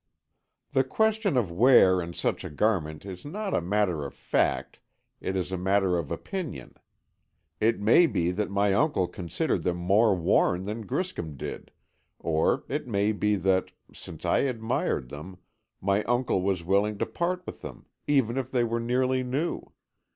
"The 0.71 0.83
question 0.83 1.37
of 1.37 1.51
wear 1.51 2.01
in 2.01 2.13
such 2.13 2.43
a 2.43 2.49
garment 2.49 3.05
is 3.05 3.23
not 3.23 3.53
a 3.53 3.61
matter 3.61 4.03
of 4.03 4.15
fact, 4.15 4.79
it 5.19 5.35
is 5.35 5.51
a 5.51 5.59
matter 5.59 5.95
of 5.99 6.11
opinion. 6.11 6.73
It 7.59 7.79
may 7.79 8.07
be 8.07 8.31
that 8.31 8.49
my 8.49 8.73
uncle 8.73 9.07
considered 9.07 9.61
them 9.61 9.77
more 9.77 10.15
worn 10.15 10.65
than 10.65 10.87
Griscom 10.87 11.37
did, 11.37 11.69
or 12.17 12.63
it 12.67 12.87
may 12.87 13.11
be 13.11 13.35
that, 13.35 13.69
since 13.93 14.25
I 14.25 14.39
admired 14.39 15.09
them, 15.09 15.37
my 15.79 16.03
uncle 16.05 16.41
was 16.41 16.63
willing 16.63 16.97
to 16.97 17.05
part 17.05 17.45
with 17.45 17.61
them, 17.61 17.85
even 18.07 18.37
if 18.37 18.49
they 18.49 18.63
were 18.63 18.79
nearly 18.79 19.21
new. 19.21 19.71